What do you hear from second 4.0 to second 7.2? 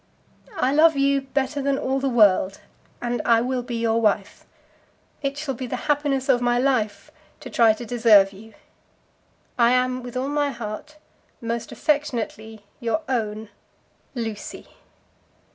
wife. It shall be the happiness of my life